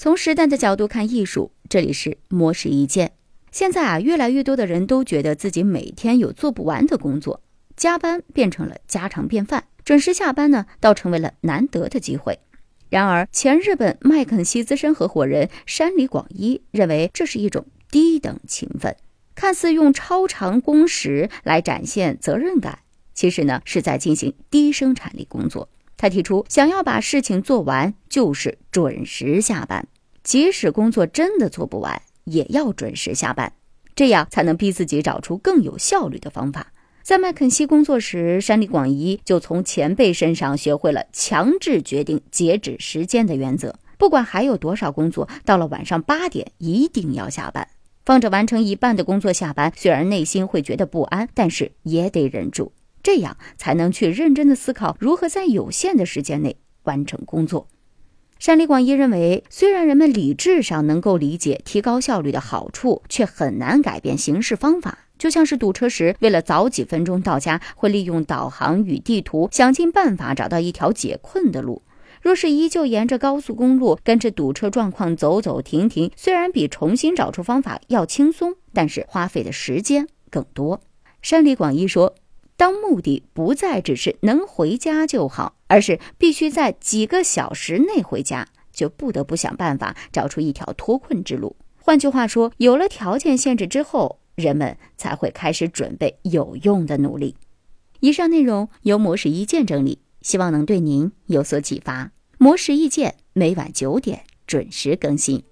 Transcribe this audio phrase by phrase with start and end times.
[0.00, 3.14] 从时代的角度看艺术，这里是模式一见。
[3.50, 7.42] 现在啊，越来越多的人都觉得自己每天有做不完的工作，
[7.76, 12.38] 加班变成了家常便饭，准时下班呢，倒成为了难得的机会。
[12.88, 18.96] 然而，前日本麦肯锡资深合伙人山里广一认为，这是一种低等勤奋，
[19.34, 22.78] 看似用超长工时来展现责任感，
[23.14, 25.68] 其实呢是在进行低生产力工作。
[25.98, 29.86] 他提出，想要把事情做完，就是准时下班，
[30.22, 33.52] 即使工作真的做不完，也要准时下班，
[33.94, 36.72] 这样才能逼自己找出更有效率的方法。
[37.02, 43.74] 在麦肯锡工作时，山里广一就从前辈身上学会了强制决定截止时间的原则。
[43.96, 47.66] 不管还有多少工作，到了晚上八点一定要下班。
[48.04, 52.72] 放着完成一半的工作下班，虽然内心会觉得不安，但是也得忍住。
[53.08, 57.66] 这样才能去认真的思考如何在有限的时间内完成工作。
[58.38, 65.06] 山里广一认为，虽然人们理智上能够理解提高效率的好处，却很难改变行事方法。
[65.16, 71.80] 就像是堵车时，为了早几分钟到家，会利用导航与地图想尽办法找到一条解困的路。
[72.20, 80.82] 若是依旧沿着高速公路跟着堵车状况走走停停，虽然比重新找出方法要轻松，但是花费的时间更多。
[81.22, 82.14] 山里广一说。
[82.58, 91.54] 当目的不再只是能回家就好，而是必须在几个小时内回家，就不得不想办法找出一条脱困之路。
[91.76, 97.36] 换句话说，有了条件限制之后，人们才会开始准备有用的努力。
[98.00, 102.10] 以上内容由模式意见整理，希望能对您有所启发。
[102.38, 105.44] 模式意见每晚九点准时更新。